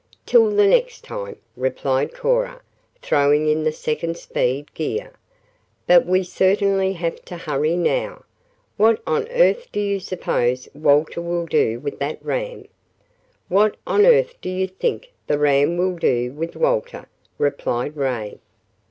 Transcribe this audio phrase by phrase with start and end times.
[0.25, 2.63] "Till the next time," replied Cora,
[3.03, 5.11] throwing in the second speed gear.
[5.85, 8.23] "But we will certainly have to hurry now.
[8.77, 12.65] What on earth do you suppose Walter will do with that ram?"
[13.47, 17.05] "What on earth do you think the ram will do with Walter?"
[17.37, 18.39] replied Ray.